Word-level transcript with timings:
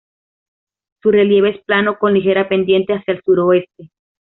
Su 1.03 1.11
relieve 1.11 1.51
es 1.51 1.63
plano 1.63 1.99
con 1.99 2.15
ligera 2.15 2.49
pendiente 2.49 2.93
hacia 2.95 3.13
el 3.13 3.21
suroeste. 3.21 3.91